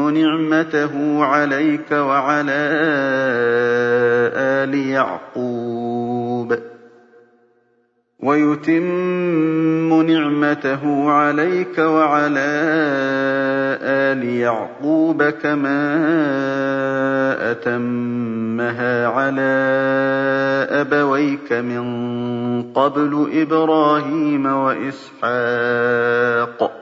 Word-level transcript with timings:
نِعْمَتَهُ 0.00 1.24
عَلَيْكَ 1.24 1.92
وَعَلَىٰ 1.92 2.62
آلِ 14.12 14.24
يَعْقُوبَ 14.24 15.22
كَمَا 15.22 15.82
أَتَمَّهَا 17.50 19.06
عَلَىٰ 19.06 19.52
أَبَوَيْكَ 20.70 21.52
مِن 21.52 21.82
قَبْلُ 22.72 23.30
إِبْرَاهِيمَ 23.34 24.46
وَإِسْحَاقَ 24.46 25.90
ۚ. 26.70 26.81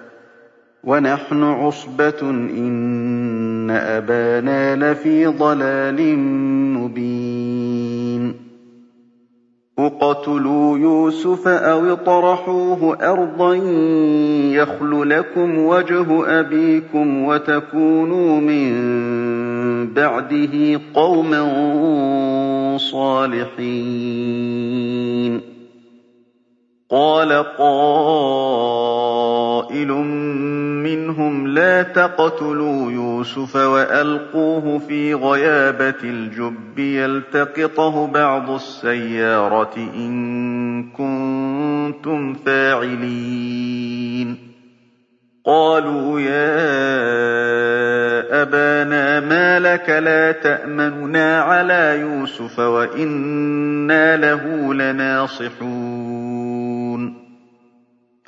وَنَحْنُ 0.83 1.43
عُصْبَةٌ 1.43 2.29
إِنَّ 2.29 3.69
أَبَانَا 3.71 4.91
لَفِي 4.91 5.25
ضَلَالٍ 5.25 6.17
مُّبِينٍ. 6.77 8.33
اقْتُلُوا 9.79 10.77
يُوسُفَ 10.77 11.47
أَوِ 11.47 11.93
اطْرَحُوهُ 11.93 12.97
أَرْضًا 13.11 13.55
يَخْلُ 14.53 15.09
لَكُمْ 15.09 15.59
وَجْهُ 15.59 16.39
أَبِيكُمْ 16.39 17.23
وَتَكُونُوا 17.23 18.39
مِن 18.41 18.73
بَعْدِهِ 19.93 20.79
قَوْمًا 20.93 21.41
صَالِحِينَ. 22.77 23.61
قَالَ 26.91 27.31
قَائِلٌ 27.57 28.87
مِّنْهُمْ 30.83 31.47
لَا 31.47 31.83
تَقْتُلُوا 31.83 32.91
يُوسُفَ 32.91 33.55
وَأَلْقُوهُ 33.55 34.79
فِي 34.79 35.13
غَيَابَتِ 35.13 36.03
الْجُبِّ 36.03 36.79
يَلْتَقِطْهُ 36.79 38.07
بَعْضُ 38.07 38.49
السَّيَّارَةِ 38.49 39.77
إِن 39.77 40.83
كُنتُمْ 40.83 42.33
فَاعِلِينَ. 42.33 44.37
قَالُوا 45.45 46.19
يَا 46.19 46.51
أَبَانَا 48.41 49.19
مَا 49.19 49.59
لَكَ 49.59 49.89
لَا 49.89 50.31
تَأْمَنُنَا 50.31 51.41
عَلَىٰ 51.41 51.97
يُوسُفَ 52.01 52.59
وَإِنَّا 52.59 54.17
لَهُ 54.17 54.73
لَنَاصِحُونَ. 54.73 56.20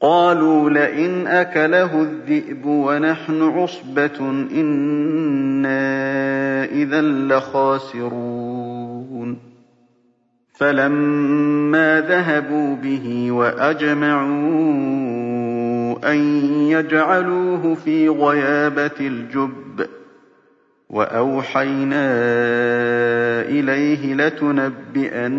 قَالُوا 0.00 0.70
لَئِنْ 0.70 1.26
أَكَلَهُ 1.26 2.02
الذِّئْبُ 2.02 2.66
وَنَحْنُ 2.66 3.42
عُصْبَةٌ 3.42 4.20
إِنَّا 4.54 5.78
إِذًا 6.64 7.02
لَّخَاسِرُونَ. 7.02 8.68
فَلَمَّا 10.58 12.00
ذَهَبُوا 12.00 12.76
بِهِ 12.76 13.32
وَأَجْمَعُوا 13.32 14.28
أَن 16.12 16.18
يَجْعَلُوهُ 16.68 17.74
فِي 17.74 18.08
غَيَابَتِ 18.08 19.00
الْجُبِّ 19.00 19.86
وَأَوْحَيْنَا 20.90 22.10
إِلَيْهِ 23.48 24.14
لَتُنَبِّئَنَّهُم 24.14 25.38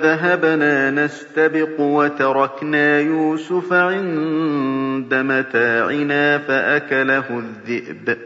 إِنَّا 0.00 0.16
ذَهَبْنَا 0.16 0.90
نَسْتَبِقُ 0.90 1.80
وَتَرَكْنَا 1.80 3.00
يُوسُفَ 3.00 3.72
عِندَ 3.72 5.14
مَتَاعِنَا 5.14 6.38
فَأَكَلَهُ 6.38 7.38
الذِّئْبُ. 7.38 8.16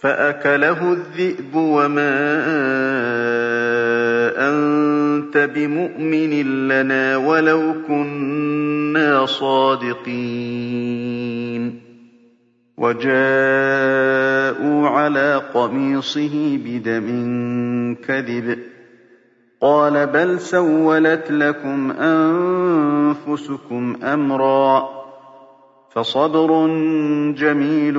فَأَكَلَهُ 0.00 0.92
الذِّئْبُ 0.92 1.54
وَمَا 1.54 2.14
أَنتَ 4.36 5.50
بِمُؤْمِنٍ 5.54 6.68
لَّنَا 6.68 7.16
وَلَوْ 7.16 7.74
كُنَّا 7.88 9.26
صَادِقِينَ. 9.26 10.14
وَجَاءُوا 12.78 14.88
عَلَىٰ 14.88 15.42
قَمِيصِهِ 15.54 16.58
بِدَمٍ 16.64 17.06
كَذِبٍ. 18.08 18.73
قَالَ 19.64 20.06
بَلْ 20.06 20.40
سَوَّلَتْ 20.40 21.30
لَكُمْ 21.30 21.90
أَنفُسُكُمْ 21.90 23.96
أَمْرًا 24.02 24.80
ۖ 24.80 24.84
فَصَبْرٌ 25.94 26.66
جَمِيلٌ 27.36 27.96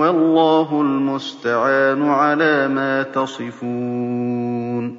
وَاللَّهُ 0.00 0.80
الْمُسْتَعَانُ 0.80 2.02
عَلَىٰ 2.08 2.68
مَا 2.68 3.02
تَصِفُونَ 3.02 4.98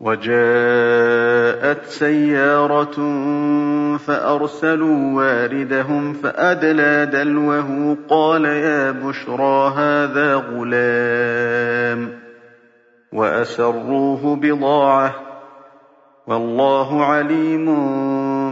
وَجَاءَتْ 0.00 1.84
سَيَّارَةٌ 1.86 2.96
فَأَرْسَلُوا 3.98 5.16
وَارِدَهُمْ 5.16 6.12
فَأَدْلَىٰ 6.12 7.06
دَلْوَهُ 7.12 7.96
قَالَ 8.08 8.44
يَا 8.44 8.90
بُشْرَىٰ 8.90 9.72
هَٰذَا 9.76 10.34
غُلَامٌ 10.34 12.08
ۚ 12.08 12.21
وَأَسَرُّوهُ 13.12 14.36
بِضَاعَةً 14.36 15.08
ۚ 15.10 15.14
وَاللَّهُ 16.26 17.04
عَلِيمٌ 17.04 17.66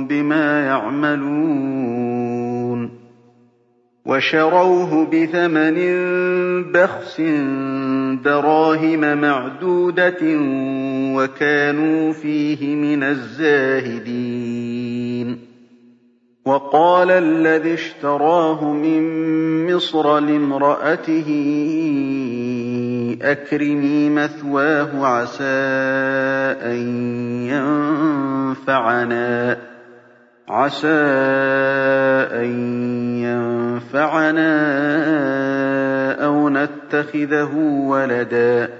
بِمَا 0.07 0.67
يَعْمَلُونَ 0.67 2.21
وَشَرَوْهُ 4.07 5.07
بِثَمَنٍ 5.07 5.79
بَخْسٍ 6.73 7.21
دَرَاهِمَ 8.25 9.19
مَعْدُودَةٍ 9.21 10.23
وَكَانُوا 11.17 12.13
فِيهِ 12.13 12.77
مِنَ 12.77 13.03
الزَّاهِدِينَ 13.03 14.31
وَقَالَ 16.45 17.11
الَّذِي 17.11 17.75
اشْتَرَاهُ 17.75 18.73
مِن 18.73 19.03
مِّصْرَ 19.75 20.19
لِامْرَأَتِهِ 20.19 21.29
أَكْرِمِي 23.23 24.11
مَثْوَاهُ 24.11 25.07
عَسَىٰ 25.07 25.45
أَن 26.65 26.81
يَنفَعَنَا 27.53 29.57
عسى 30.49 30.89
أن 32.33 32.51
ينفعنا 33.23 34.53
أو 36.25 36.49
نتخذه 36.49 37.55
ولدا. 37.87 38.80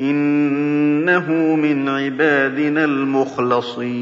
إِنَّهُ 0.00 1.32
مِنْ 1.56 1.88
عِبَادِنَا 1.88 2.84
الْمُخْلَصِينَ. 2.84 3.94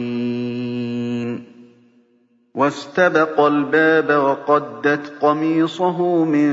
وَاسْتَبَقَ 2.55 3.41
الْبَابَ 3.41 4.11
وَقَدَّتْ 4.11 5.13
قَمِيصَهُ 5.21 6.25
مِن 6.25 6.53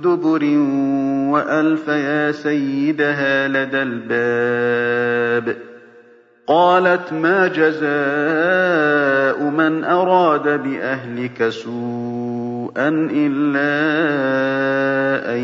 دُبُرٍ 0.00 0.44
وَأَلْفَ 1.32 1.88
يَا 1.88 2.32
سَيِّدَهَا 2.32 3.48
لَدَى 3.48 3.82
الْبَابِ. 3.82 5.56
قَالَتْ 6.46 7.12
مَا 7.12 7.48
جَزَاءُ 7.48 9.42
مَنْ 9.50 9.84
أَرَادَ 9.84 10.62
بِأَهْلِكَ 10.62 11.48
سُوءًا 11.48 13.08
إِلَّا 13.12 13.74
أَن 15.34 15.43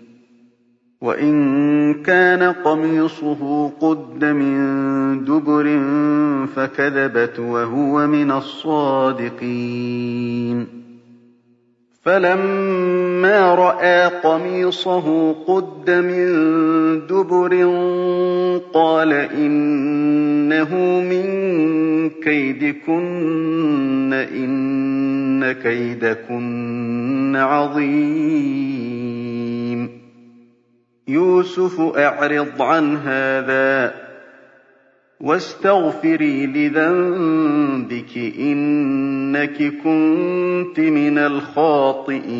وَإِن 1.01 1.93
كَانَ 1.93 2.43
قَمِيصُهُ 2.43 3.71
قُدَّ 3.81 4.25
مِن 4.25 5.25
دُبُرٍ 5.25 5.79
فَكَذَبَتْ 6.55 7.39
وَهُوَ 7.39 8.07
مِنَ 8.07 8.31
الصَّادِقِينَ. 8.31 9.87
فَلَمَّا 12.03 13.55
رَأَىٰ 13.55 14.07
قَمِيصَهُ 14.23 15.35
قُدَّ 15.47 15.89
مِن 15.89 16.27
دُبُرٍ 17.07 17.53
قَالَ 18.73 19.13
إِنَّهُ 19.13 20.75
مِن 21.01 21.25
كَيْدِكُنَّ 22.09 24.11
ۖ 24.11 24.15
إِنَّ 24.35 25.51
كَيْدَكُنَّ 25.51 27.35
عَظِيمٌ. 27.35 29.20
يُوسُفُ 31.11 31.81
أَعْرِضْ 31.81 32.61
عَنْ 32.61 32.97
هَٰذَا 32.97 33.93
وَاسْتَغْفِرِي 35.21 36.45
لِذَنبِكِ 36.45 38.13
ۖ 38.15 38.17
إِنَّكِ 38.39 39.57
كُنتِ 39.83 40.79
مِنَ 40.79 41.17
الْخَاطِئِينَ. 41.17 42.31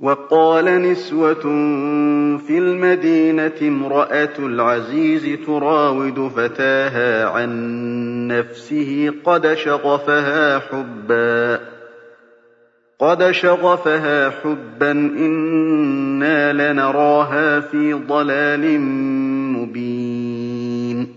وقال 0.00 0.64
نسوة 0.64 1.42
في 2.38 2.58
المدينة 2.58 3.52
امرأة 3.62 4.38
العزيز 4.38 5.38
تراود 5.46 6.28
فتاها 6.28 7.28
عن 7.28 7.50
نفسه 8.28 9.12
قد 9.24 9.54
شغفها 9.54 10.58
حبا. 10.58 11.73
قد 12.98 13.30
شغفها 13.30 14.30
حبا 14.30 14.90
إنا 14.90 16.52
لنراها 16.52 17.60
في 17.60 17.92
ضلال 17.92 18.80
مبين 19.52 21.08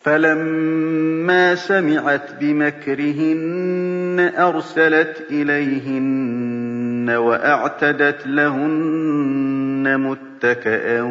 فلما 0.00 1.54
سمعت 1.54 2.34
بمكرهن 2.40 4.32
أرسلت 4.38 5.26
إليهن 5.30 7.10
وأعتدت 7.10 8.26
لهن 8.26 9.98
متكئا 9.98 11.02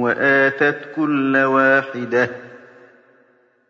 وآتت 0.00 0.78
كل 0.96 1.36
واحدة 1.36 2.30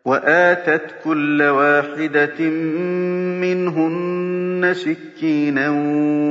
وآتت 0.05 0.95
كل 1.03 1.41
واحدة 1.41 2.49
منهن 3.41 4.14
سكينا 4.73 5.69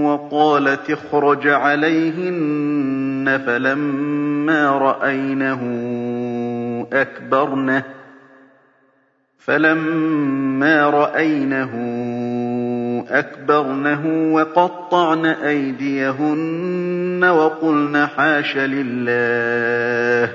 وقالت 0.04 0.90
اخرج 0.90 1.48
عليهن 1.48 3.42
فلما 3.46 4.70
رأينه 4.70 5.60
أكبرنه 6.92 7.82
فلما 9.38 10.90
رأينه 10.90 11.72
أكبرنه 13.10 14.32
وقطعن 14.34 15.26
أيديهن 15.26 17.24
وقلن 17.24 18.06
حاش 18.06 18.56
لله 18.56 20.34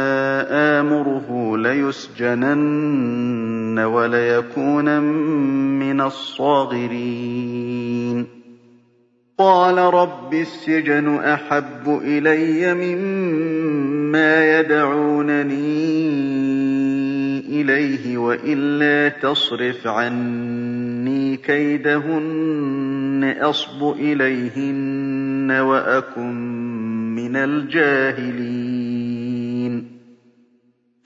آمره 0.51 1.57
ليسجنن 1.57 3.11
وليكون 3.79 4.99
من 5.79 6.01
الصاغرين. 6.01 7.61
قال 9.37 9.77
رب 9.77 10.33
السجن 10.33 11.15
أحب 11.15 11.99
إلي 12.03 12.73
مما 12.73 14.59
يدعونني 14.59 15.61
إليه 17.61 18.17
وإلا 18.17 19.09
تصرف 19.09 19.87
عني 19.87 21.37
كيدهن 21.37 23.35
أصب 23.41 23.93
إليهن 23.99 25.51
وأكن 25.51 26.35
من 27.15 27.35
الجاهلين. 27.35 28.60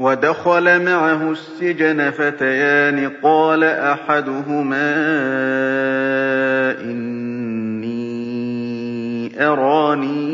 وَدَخَلَ 0.00 0.84
مَعَهُ 0.84 1.30
السِّجْنَ 1.30 2.10
فَتَيَانِ 2.10 3.10
قَالَ 3.22 3.64
أَحَدُهُمَا 3.64 4.92
إِنِّي 6.80 8.00
أَرَانِي 9.46 10.30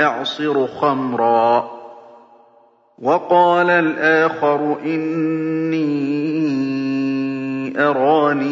أَعْصِرُ 0.00 0.66
خَمْرًا. 0.66 1.70
وَقَالَ 2.98 3.70
الْآخَرُ 3.70 4.78
إِنِّي 4.84 5.90
أَرَانِي 7.78 8.50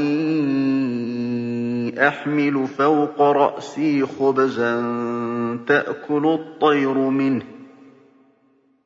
أحمل 2.09 2.67
فوق 2.67 3.23
رأسي 3.23 4.07
خبزا 4.07 4.81
تأكل 5.67 6.27
الطير 6.27 6.95
منه. 6.95 7.58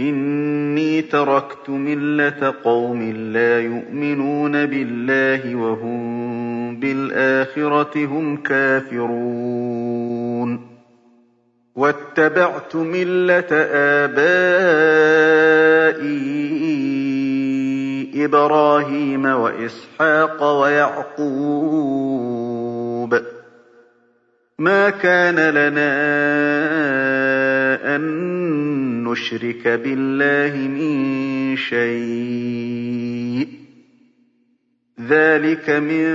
إِنِّي 0.00 1.02
تَرَكْتُ 1.02 1.70
مِلَّةَ 1.70 2.54
قَوْمٍ 2.64 3.12
لَّا 3.32 3.60
يُؤْمِنُونَ 3.60 4.66
بِاللَّهِ 4.66 5.54
وَهُم 5.56 6.80
بِالْآخِرَةِ 6.80 7.92
هُمْ 7.96 8.36
كَافِرُونَ. 8.36 9.14
وَاتَّبَعْتُ 11.76 12.76
مِلَّةَ 12.76 13.46
آبَائِي 13.72 14.54
إِبْرَاهِيمَ 18.24 19.26
وَإِسْحَاقَ 19.26 20.42
وَيَعْقُوبَ 20.60 21.24
ۚ. 23.18 23.22
مَا 24.58 24.90
كَانَ 24.90 25.34
لَنَا 25.34 25.94
أَن 27.96 28.33
نُّشْرِكَ 29.14 29.68
بِاللَّهِ 29.68 30.68
مِن 30.68 31.56
شَيْءٍ 31.56 33.46
ۚ. 33.46 33.48
ذَٰلِكَ 35.00 35.70
مِن 35.70 36.06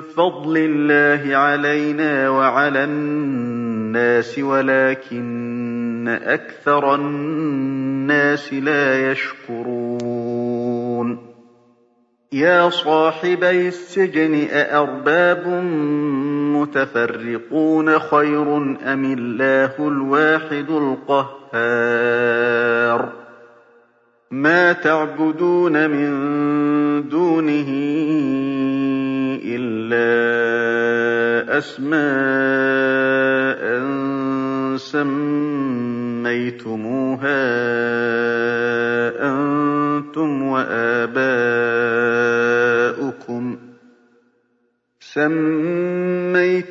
فَضْلِ 0.00 0.56
اللَّهِ 0.56 1.36
عَلَيْنَا 1.36 2.28
وَعَلَى 2.28 2.84
النَّاسِ 2.84 4.38
وَلَٰكِنَّ 4.38 6.08
أَكْثَرَ 6.08 6.94
النَّاسِ 6.94 8.54
لَا 8.54 9.10
يَشْكُرُونَ. 9.10 11.18
يَا 12.32 12.68
صَاحِبَيِ 12.68 13.68
السِّجْنِ 13.68 14.48
أَأَرْبَابٌ 14.50 15.46
مُّتَفَرِّقُونَ 16.54 17.98
خَيْرٌ 17.98 18.56
أَمِ 18.92 19.02
اللَّهُ 19.18 19.88
الْوَاحِدُ 19.88 20.70
الْقَهَّارُ 21.50 22.04
مَا 24.30 24.72
تَعْبُدُونَ 24.72 25.90
مِن 25.90 26.10
دُونِهِ 27.08 27.70
إِلَّا 29.44 30.04
أَسْمَاءً 31.58 32.04
سَمَّيْتُمُوهَا 34.76 35.74
أَنتُمْ 39.30 40.42
وَآبَاؤُكُم. 40.42 41.04
سَمَّيْتُمُوهَا 45.00 45.93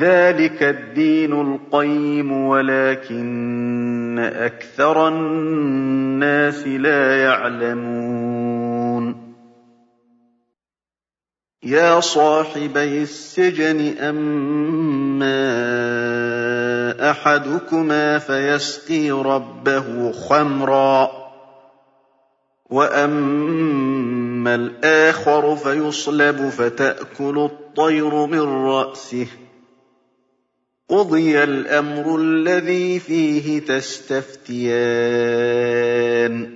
ذَٰلِكَ 0.00 0.62
الدِّينُ 0.62 1.32
الْقَيِّمُ 1.32 2.32
وَلَٰكِنَّ 2.32 4.18
أَكْثَرَ 4.18 5.08
النَّاسِ 5.08 6.66
لَا 6.66 7.22
يَعْلَمُونَ. 7.22 9.30
يَا 11.62 12.00
صَاحِبَيِ 12.00 13.02
السِّجْنِ 13.02 13.98
أَمَّا 13.98 15.40
أَحَدُكُمَا 17.10 18.18
فَيَسْقِي 18.18 19.10
رَبَّهُ 19.10 20.12
خَمْرًا 20.12 21.04
ۖ 21.06 21.10
وَأَمَّا 22.70 24.54
الْآخَرُ 24.54 25.56
فَيُصْلَبُ 25.56 26.48
فَتَأْكُلُ 26.48 27.38
الطَّيْرُ 27.52 28.26
مِن 28.26 28.40
رَّأْسِهِ 28.40 29.24
ۚ. 29.26 29.49
قُضِيَ 30.90 31.44
الْأَمْرُ 31.44 32.16
الَّذِي 32.16 32.98
فِيهِ 32.98 33.58
تَسْتَفْتِيَانِ. 33.58 36.54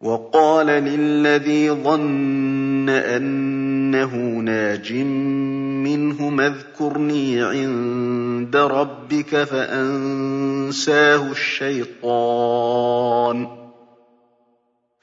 وَقَالَ 0.00 0.66
لِلَّذِي 0.66 1.70
ظَنَّ 1.70 2.88
أَنَّهُ 2.88 4.16
نَاجٍ 4.16 4.92
مِّنْهُمَا 4.92 6.46
اذْكُرْنِي 6.46 7.42
عِندَ 7.42 8.56
رَبِّكَ 8.56 9.44
فَأَنسَاهُ 9.44 11.30
الشَّيْطَانُ. 11.30 13.65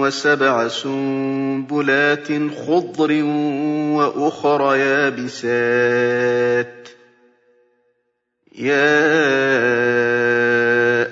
وَسَبْعَ 0.00 0.68
سُنبُلَاتٍ 0.68 2.28
خُضْرٍ 2.66 3.22
وَأُخَرَ 3.96 4.74
يَابِسَاتٍ 4.74 6.66
ۖ. 6.86 6.90
يَا 8.58 9.08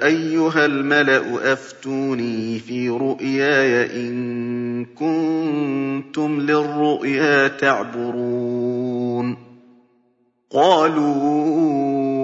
أَيُّهَا 0.07 0.65
الْمَلَأُ 0.65 1.53
أَفْتُونِي 1.53 2.59
فِي 2.59 2.89
رُؤْيَايَ 2.89 3.97
إِن 3.97 4.85
كُنتُمْ 4.85 6.41
لِلرُّؤْيَا 6.41 7.49
تَعْبُرُونَ. 7.49 9.37
قَالُوا 10.51 12.24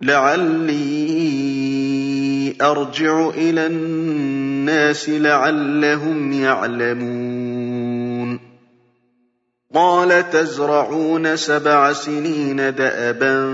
لَّعَلِّي 0.00 0.80
أَرْجِعُ 2.62 3.28
إِلَى 3.28 3.66
النَّاسِ 3.66 5.08
لَعَلَّهُمْ 5.08 6.32
يَعْلَمُونَ. 6.32 7.70
قَالَ 9.74 10.30
تَزْرَعُونَ 10.30 11.36
سَبْعَ 11.36 11.92
سِنِينَ 11.92 12.56
دَأَبًا 12.56 13.48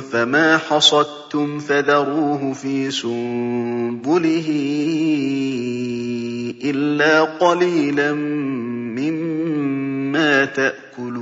فَمَا 0.00 0.58
حَصَدتُّمْ 0.58 1.58
فَذَرُوهُ 1.58 2.52
فِي 2.52 2.90
سُنبُلِهِ 2.90 4.48
إِلَّا 6.64 7.20
قَلِيلًا 7.22 8.12
مِّمَّا 8.92 10.44
تَأْكُلُونَ. 10.44 11.21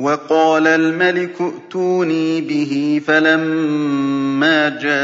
وَقَالَ 0.00 0.66
الْمَلِكُ 0.66 1.40
ائْتُونِي 1.40 2.40
بِهِ 2.40 3.00
فَلَمَّا 3.06 4.68
جَاءَهُ 4.68 4.94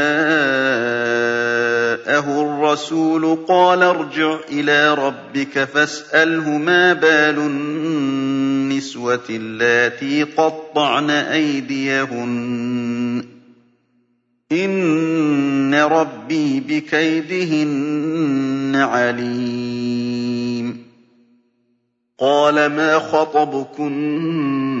الرَّسُولُ 2.41 3.37
قَالَ 3.47 3.83
ارْجِعْ 3.83 4.37
إِلَىٰ 4.51 4.93
رَبِّكَ 4.93 5.63
فَاسْأَلْهُ 5.63 6.57
مَا 6.57 6.93
بَالُ 6.93 7.37
النِّسْوَةِ 7.39 9.23
اللَّاتِي 9.29 10.23
قَطَّعْنَ 10.23 11.09
أَيْدِيَهُنَّ 11.09 13.23
ۚ. 13.23 13.25
إِنَّ 14.53 15.75
رَبِّي 15.75 16.59
بِكَيْدِهِنَّ 16.59 18.75
عَلِيمٌ. 18.75 20.81
قَالَ 22.19 22.55
مَا 22.69 22.99
خَطْبُكُنَّ 22.99 24.80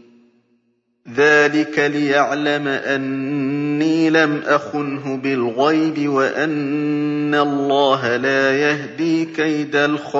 ذلك 1.15 1.79
ليعلم 1.79 2.67
أني 2.67 4.09
لم 4.09 4.41
أخنه 4.45 5.17
بالغيب 5.17 6.09
وأن 6.09 7.35
الله 7.35 8.15
لا 8.15 8.57
يهدي 8.57 9.25
كيد 9.25 9.75
الخائنين 9.75 10.11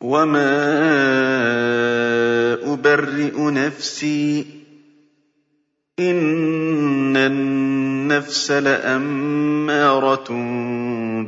وما 0.00 0.76
أبرئ 2.72 3.50
نفسي 3.50 4.46
إن 5.98 7.16
النفس 7.16 8.50
لأمارة 8.50 10.26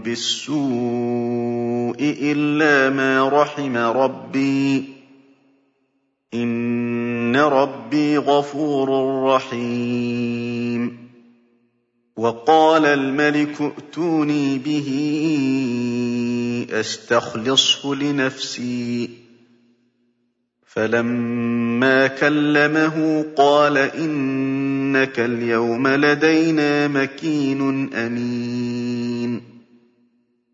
بالسوء 0.05 1.97
إلا 2.01 2.91
ما 2.91 3.29
رحم 3.29 3.77
ربي 3.77 4.98
إِنَّ 6.35 7.37
رَبِّي 7.37 8.19
غَفُورٌ 8.19 8.89
رَّحِيمٌ 9.35 11.09
وَقَالَ 12.17 12.85
الْمَلِكُ 12.87 13.61
ائْتُونِي 13.61 14.59
بِهِ 14.59 14.89
أَسْتَخْلِصْهُ 16.71 17.95
لِنَفْسِي 17.95 19.11
فَلَمَّا 20.67 22.07
كَلَّمَهُ 22.07 23.25
قَالَ 23.37 23.77
إِنَّكَ 23.79 25.21
الْيَوْمَ 25.21 25.89
لَدَيْنَا 25.89 26.89
مَكِينٌ 26.89 27.95
أَمِينٌ 27.95 28.88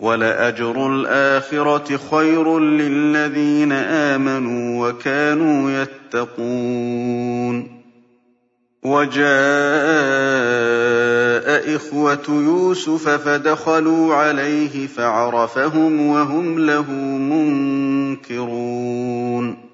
وَلَأَجْرُ 0.00 0.86
الْآخِرَةِ 0.86 1.96
خَيْرٌ 2.10 2.58
لِّلَّذِينَ 2.58 3.72
آمَنُوا 3.72 4.88
وَكَانُوا 4.88 5.70
يَتَّقُونَ 5.82 7.56
وَجَاءَ 8.82 9.24
إِخْوَةُ 11.76 12.24
يُوسُفَ 12.28 13.08
فَدَخَلُوا 13.08 14.14
عَلَيْهِ 14.14 14.86
فَعَرَفَهُمْ 14.86 16.06
وَهُمْ 16.06 16.58
لَهُ 16.58 16.90
مُنكِرُونَ 18.20 19.73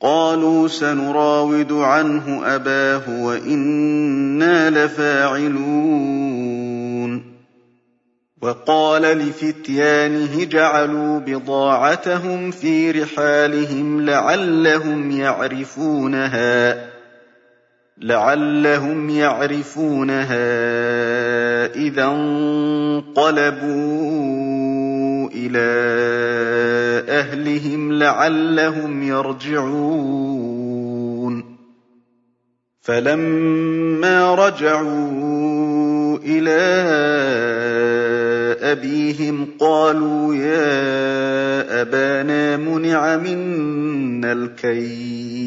قَالُوا 0.00 0.68
سَنُرَاوِدُ 0.68 1.72
عَنْهُ 1.72 2.40
أَبَاهُ 2.54 3.24
وَإِنَّا 3.24 4.70
لَفَاعِلُونَ. 4.70 5.76
وَقَالَ 8.42 9.02
لِفِتْيَانِهِ 9.02 10.42
اجْعَلُوا 10.42 11.18
بِضَاعَتَهُمْ 11.18 12.50
فِي 12.50 12.90
رِحَالِهِمْ 12.90 14.00
لَعَلَّهُمْ 14.00 15.10
يَعْرِفُونَهَا 15.10 16.86
لعلهم 17.98 19.10
يعرفونها 19.10 20.36
إذا 21.74 22.04
انقلبوا. 22.04 23.46
إلى 25.34 25.66
أهلهم 27.08 27.92
لعلهم 27.92 29.02
يرجعون. 29.02 30.56
فلما 32.80 34.34
رجعوا 34.34 36.18
إلى 36.24 36.86
أبيهم 38.60 39.48
قالوا 39.58 40.34
يا 40.34 41.82
أبانا 41.82 42.56
منع 42.56 43.16
منا 43.16 44.32
الكيل. 44.32 45.46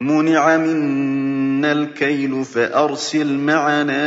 مُنِعَ 0.00 0.56
مِنَّا 0.56 1.72
الْكَيْلُ 1.72 2.44
فَأَرْسِلْ 2.44 3.38
مَعَنَا 3.38 4.06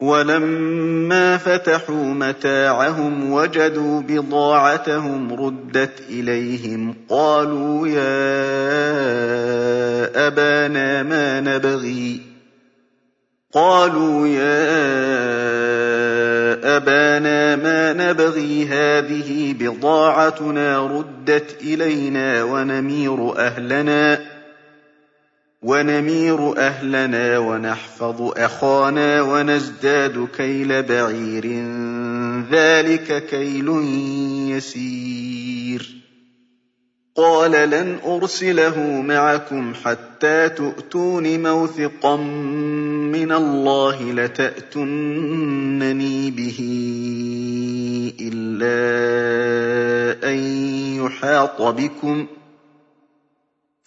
وَلَمَّا 0.00 1.36
فَتَحُوا 1.36 2.04
مَتَاعَهُمْ 2.04 3.32
وَجَدُوا 3.32 4.00
بِضَاعَتَهُمْ 4.00 5.32
رُدَّتْ 5.46 6.00
إِلَيْهِمْ 6.10 6.94
قَالُوا 7.08 7.88
يَا 7.88 8.06
أَبَانَا 10.26 11.02
مَا 11.02 11.40
نَبْغِي 11.40 12.20
قَالُوا 13.52 14.26
يَا 14.28 14.66
أَبَانَا 16.76 17.56
مَا 17.56 17.92
نَبْغِي 17.92 18.66
هَٰذِهِ 18.68 19.54
بِضَاعَتُنَا 19.60 20.86
رُدَّتْ 20.86 21.56
إِلَيْنَا 21.62 22.42
وَنَمِيرُ 22.42 23.38
أَهْلَنَا 23.38 24.35
وَنَحْفَظُ 27.38 28.22
أَخَانَا 28.38 29.22
وَنَزْدَادُ 29.22 30.28
كَيْلَ 30.36 30.82
بَعِيرٍ 30.82 31.42
ۖ. 31.42 31.48
ذَٰلِكَ 32.52 33.26
كَيْلٌ 33.30 33.68
يَسِيرٌ. 34.56 35.96
قَالَ 37.16 37.50
لَنْ 37.70 37.98
أُرْسِلَهُ 38.06 38.80
مَعَكُمْ 39.02 39.74
حَتَّىٰ 39.74 40.48
تُؤْتُونِ 40.48 41.42
مَوْثِقًا 41.42 42.16
مِّنَ 42.16 43.32
اللَّهِ 43.32 44.12
لَتَأْتُنَّنِي 44.12 45.10
بِهِ 46.30 46.58
إِلَّا 48.20 48.76
أَن 50.30 50.38
يُحَاطَ 51.04 51.62
بِكُمْ 51.62 52.24
ۖ 52.24 52.28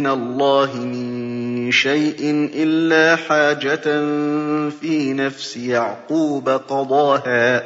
من 0.00 0.06
الله 0.06 0.76
من 0.76 1.70
شيء 1.70 2.50
إلا 2.54 3.16
حاجة 3.16 3.84
في 4.80 5.12
نفس 5.12 5.56
يعقوب 5.56 6.48
قضاها 6.48 7.62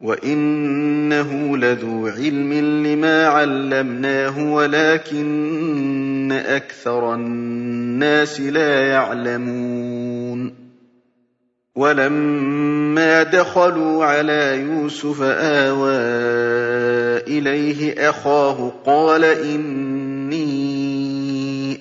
وإنه 0.00 1.56
لذو 1.56 2.06
علم 2.06 2.52
لما 2.86 3.26
علمناه 3.26 4.52
ولكن 4.52 6.32
أكثر 6.46 7.14
الناس 7.14 8.40
لا 8.40 8.88
يعلمون 8.88 10.62
ولما 11.76 13.22
دخلوا 13.22 14.04
على 14.04 14.60
يوسف 14.60 15.22
آوى 15.22 15.96
إليه 17.38 18.10
أخاه 18.10 18.72
قال 18.86 19.24
إني 19.24 19.91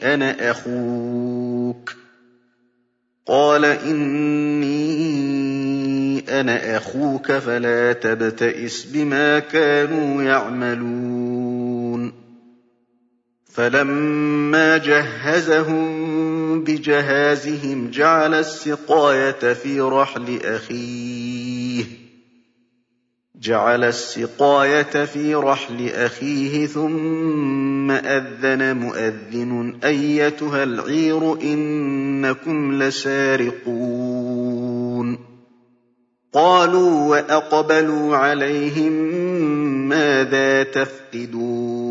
أنا 0.03 0.51
أخوك. 0.51 1.95
قال 3.25 3.65
إني 3.65 5.01
أنا 6.39 6.77
أخوك 6.77 7.31
فلا 7.31 7.93
تبتئس 7.93 8.85
بما 8.85 9.39
كانوا 9.39 10.23
يعملون. 10.23 12.13
فلما 13.53 14.77
جهزهم 14.77 16.63
بجهازهم 16.63 17.91
جعل 17.91 18.33
السقاية 18.33 19.53
في 19.53 19.81
رحل 19.81 20.39
أخيه. 20.43 21.50
جعل 23.41 23.83
السقاية 23.83 25.05
في 25.05 25.35
رحل 25.35 25.89
أخيه 25.89 26.65
ثم 26.65 27.91
أذن 27.91 28.77
مؤذن 28.77 29.77
أيتها 29.83 30.63
العير 30.63 31.41
إنكم 31.41 32.83
لسارقون. 32.83 34.31
قالوا 36.33 37.09
وأقبلوا 37.09 38.17
عليهم 38.17 38.91
ماذا 39.89 40.63
تفقدون؟ 40.63 41.90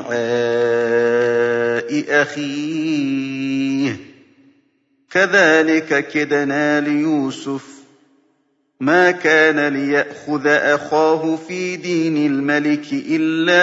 وعاء 0.00 2.04
أخيه 2.22 3.96
كذلك 5.10 6.08
كدنا 6.08 6.80
ليوسف 6.80 7.64
ما 8.80 9.10
كان 9.10 9.68
ليأخذ 9.74 10.46
أخاه 10.46 11.36
في 11.48 11.76
دين 11.76 12.26
الملك 12.32 12.86
إلا 12.92 13.62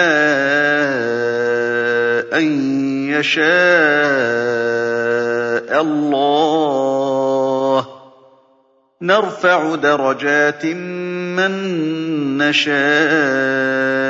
أن 2.38 2.46
يشاء 3.10 3.50
الله 5.80 7.86
نرفع 9.02 9.74
درجات 9.74 10.66
من 10.66 11.52
نشاء 12.38 14.09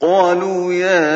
قالوا 0.00 0.72
يا 0.72 1.06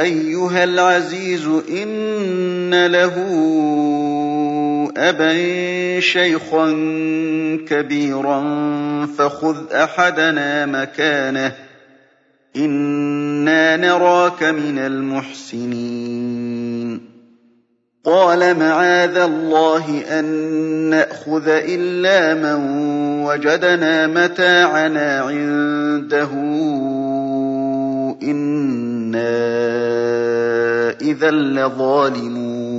أيها 0.00 0.64
العزيز 0.64 1.46
إن 1.68 2.86
له 2.86 3.14
أبا 4.96 5.34
شيخا 6.00 6.70
كبيرا 7.68 8.40
فخذ 9.18 9.72
أحدنا 9.72 10.66
مكانه 10.66 11.52
إنا 12.56 13.76
نراك 13.76 14.42
من 14.42 14.78
المحسنين. 14.78 16.34
قال 18.04 18.58
معاذ 18.58 19.16
الله 19.16 20.02
أن 20.18 20.24
نأخذ 20.90 21.48
إلا 21.48 22.34
من 22.34 22.54
وجدنا 23.24 24.06
متاعنا 24.06 25.20
عنده. 25.20 26.30
إنا 28.30 29.34
إذا 31.00 31.30
لظالمون 31.30 32.74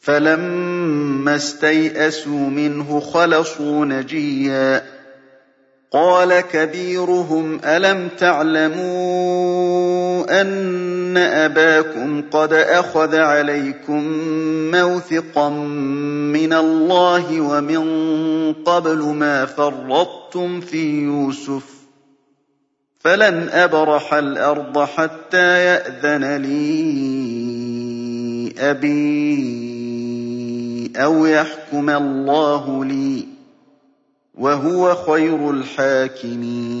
فلما 0.00 1.36
استيئسوا 1.36 2.48
منه 2.48 3.00
خلصوا 3.00 3.84
نجيا 3.84 4.82
قال 5.92 6.40
كبيرهم 6.40 7.60
ألم 7.64 8.08
تعلموا 8.18 8.80
أن 10.40 11.16
أباكم 11.16 12.22
قد 12.30 12.52
أخذ 12.52 13.16
عليكم 13.16 14.02
موثقا 14.70 15.48
من 15.48 16.52
الله 16.52 17.40
ومن 17.40 18.52
قبل 18.52 18.98
ما 18.98 19.46
فرطتم 19.46 20.60
في 20.60 21.02
يوسف 21.02 21.79
فلن 23.00 23.48
أبرح 23.48 24.14
الأرض 24.14 24.78
حتى 24.78 25.64
يأذن 25.64 26.36
لي 26.36 26.60
أبي 28.58 29.70
أو 30.96 31.26
يحكم 31.26 31.90
الله 31.90 32.84
لي 32.84 33.26
وهو 34.34 34.94
خير 34.94 35.50
الحاكمين. 35.50 36.80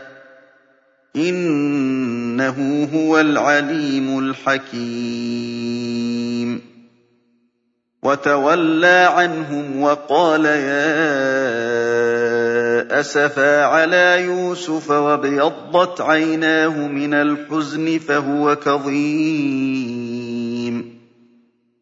إنه 1.15 2.87
هو 2.93 3.19
العليم 3.19 4.19
الحكيم. 4.19 5.81
وتولى 8.03 9.09
عنهم 9.13 9.81
وقال 9.81 10.45
يا 10.45 10.91
أسفا 12.99 13.65
على 13.65 14.21
يوسف 14.25 14.91
وابيضت 14.91 16.01
عيناه 16.01 16.87
من 16.87 17.13
الحزن 17.13 17.99
فهو 17.99 18.55
كظيم. 18.55 20.00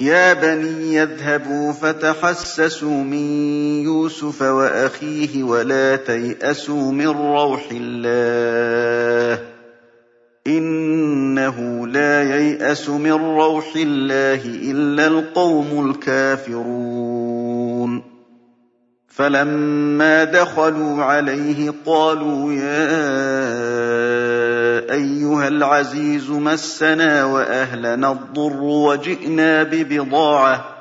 يا 0.00 0.32
بني 0.32 0.94
يذهبوا 0.94 1.72
فتحسسوا 1.72 3.02
من 3.04 3.26
يوسف 3.82 4.42
وأخيه 4.42 5.42
ولا 5.42 5.96
تيأسوا 5.96 6.92
من 6.92 7.08
روح 7.08 7.68
الله 7.72 9.44
إنه 10.46 11.86
لا 11.86 12.36
ييأس 12.38 12.88
من 12.88 13.12
روح 13.12 13.72
الله 13.76 14.42
إلا 14.44 15.06
القوم 15.06 15.90
الكافرون. 15.90 17.58
فلما 19.08 20.24
دخلوا 20.24 21.04
عليه 21.04 21.74
قالوا 21.86 22.52
يا 22.52 23.87
أيها 24.90 25.48
العزيز 25.48 26.30
مسنا 26.30 27.24
وأهلنا 27.24 28.12
الضر 28.12 28.62
وجئنا 28.62 29.62
ببضاعة 29.62 30.78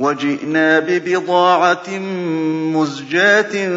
وجئنا 0.00 0.78
ببضاعة 0.78 1.98
مزجاة 2.74 3.68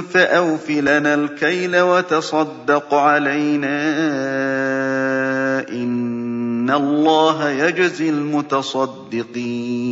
فأوف 0.00 0.70
لنا 0.70 1.14
الكيل 1.14 1.80
وتصدق 1.80 2.94
علينا. 2.94 3.78
إن 5.68 6.70
الله 6.70 7.50
يجزي 7.50 8.08
المتصدقين. 8.10 9.91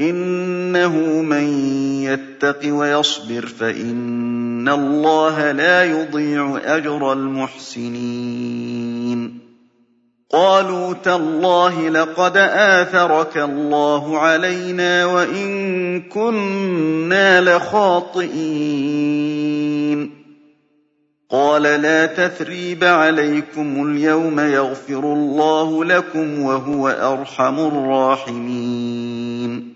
إِنَّهُ 0.00 1.22
مَن 1.22 1.44
يَتَّقِ 2.02 2.60
وَيَصْبِرْ 2.64 3.46
فَإِنَّ 3.46 4.68
اللَّهَ 4.68 5.52
لَا 5.52 5.84
يُضِيعُ 5.84 6.60
أَجْرَ 6.64 7.12
الْمُحْسِنِينَ. 7.12 9.38
قَالُوا 10.32 10.92
تَاللَّهِ 10.92 11.88
لَقَدْ 11.88 12.36
آثَرَكَ 12.36 13.36
اللَّهُ 13.36 14.18
عَلَيْنَا 14.18 15.06
وَإِن 15.06 16.02
كُنَّا 16.02 17.40
لَخَاطِئِينَ. 17.40 18.26
قَالَ 21.30 21.62
لَا 21.62 22.06
تَثْرِيبَ 22.06 22.84
عَلَيْكُمُ 22.84 23.86
الْيَوْمَ 23.86 24.40
يَغْفِرُ 24.40 25.12
اللَّهُ 25.12 25.84
لَكُمْ 25.84 26.42
وَهُوَ 26.42 26.88
أَرْحَمُ 26.88 27.58
الرَّاحِمِينَ. 27.58 29.75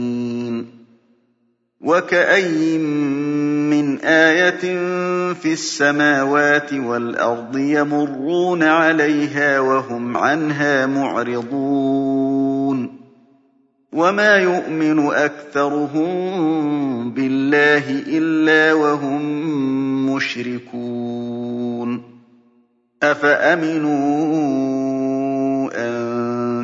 وكأي 1.83 2.77
من 2.77 3.99
آية 3.99 4.61
في 5.33 5.53
السماوات 5.53 6.73
والأرض 6.73 7.57
يمرون 7.57 8.63
عليها 8.63 9.59
وهم 9.59 10.17
عنها 10.17 10.85
معرضون 10.85 12.21
وما 13.93 14.35
يؤمن 14.35 15.07
أكثرهم 15.07 16.11
بالله 17.13 17.89
إلا 18.07 18.73
وهم 18.73 19.21
مشركون 20.15 22.03
أفأمنوا 23.03 24.90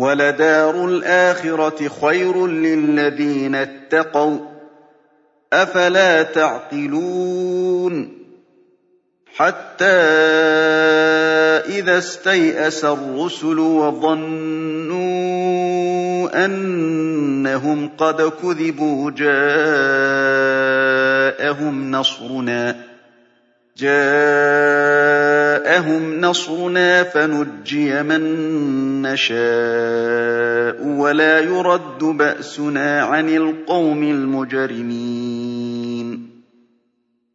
وَلَدَارُ 0.00 0.84
الْآخِرَةِ 0.84 1.88
خَيْرٌ 1.88 2.46
لِّلَّذِينَ 2.46 3.54
اتَّقَوْا 3.54 4.38
ۗ 4.38 4.40
أَفَلَا 5.52 6.22
تَعْقِلُونَ 6.22 8.20
حَتَّىٰ 9.36 9.86
إِذَا 11.78 11.98
اسْتَيْأَسَ 11.98 12.84
الرُّسُلُ 12.84 13.58
وَظَنُّوا 13.58 15.10
أَنَّهُمْ 16.44 17.88
قَدْ 17.98 18.22
كُذِبُوا 18.42 19.10
جَاءَهُمْ 19.10 19.40
نَصْرُنَا 21.90 22.76
جاءهم 23.76 25.19
نصرنا 26.20 27.02
فنجي 27.02 28.02
من 28.02 28.22
نشاء 29.02 30.86
ولا 30.86 31.40
يرد 31.40 31.98
بأسنا 31.98 33.02
عن 33.02 33.28
القوم 33.28 34.02
المجرمين. 34.02 35.60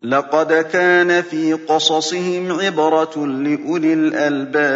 لقد 0.03 0.53
كان 0.53 1.21
في 1.21 1.53
قصصهم 1.53 2.51
عبرة 2.51 3.27
لأولي 3.27 3.93
الألباب. 3.93 4.75